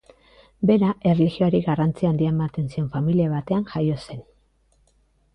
Bera 0.69 0.87
erlijioari 1.09 1.59
garrantzi 1.67 2.07
handia 2.09 2.31
ematen 2.35 2.71
zion 2.75 2.87
familia 2.95 3.27
batean 3.35 3.67
jaio 3.75 3.99
zen. 4.07 4.25